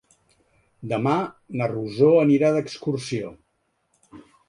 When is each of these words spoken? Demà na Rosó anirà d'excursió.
Demà 0.93 1.13
na 1.61 1.69
Rosó 1.73 2.09
anirà 2.25 2.53
d'excursió. 2.59 3.35